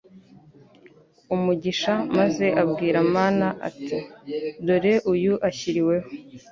[1.35, 3.97] umugisha, maze abwira Mana ati:
[4.65, 6.07] «Dore, uyu ashyiriweho